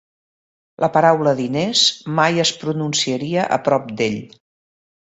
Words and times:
La 0.83 0.89
paraula 0.95 1.33
diners 1.41 1.85
mai 2.21 2.43
es 2.47 2.55
pronunciaria 2.65 3.49
a 3.59 3.63
prop 3.71 3.97
d'ell! 4.01 4.21